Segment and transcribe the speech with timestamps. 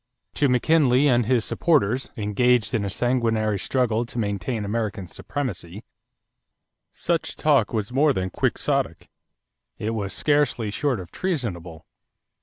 [0.21, 5.83] = To McKinley and his supporters, engaged in a sanguinary struggle to maintain American supremacy,
[6.89, 9.09] such talk was more than quixotic;
[9.77, 11.85] it was scarcely short of treasonable.